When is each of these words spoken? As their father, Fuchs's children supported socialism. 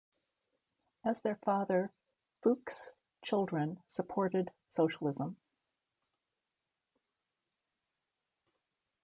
As 1.05 1.21
their 1.21 1.35
father, 1.35 1.91
Fuchs's 2.41 2.89
children 3.23 3.83
supported 3.85 4.49
socialism. 4.71 5.37